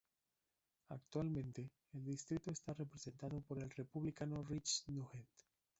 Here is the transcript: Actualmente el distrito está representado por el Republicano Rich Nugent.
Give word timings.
Actualmente 0.89 1.69
el 1.93 2.03
distrito 2.03 2.49
está 2.49 2.73
representado 2.73 3.39
por 3.41 3.59
el 3.59 3.69
Republicano 3.69 4.41
Rich 4.41 4.85
Nugent. 4.87 5.29